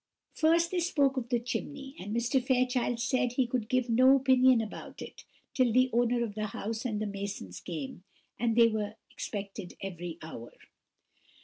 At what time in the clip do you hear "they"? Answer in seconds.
0.71-0.79, 8.55-8.67